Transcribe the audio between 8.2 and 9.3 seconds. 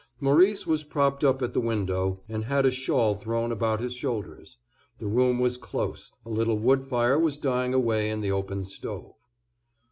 the open stove.